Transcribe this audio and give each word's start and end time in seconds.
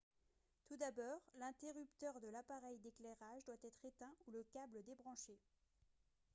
tout 0.65 0.77
d'abord 0.77 1.21
l'interrupteur 1.35 2.19
de 2.21 2.27
l'appareil 2.29 2.79
d'éclairage 2.79 3.45
doit 3.45 3.53
être 3.63 3.85
éteint 3.85 4.15
ou 4.25 4.31
le 4.31 4.43
câble 4.51 4.81
débranché 4.83 5.37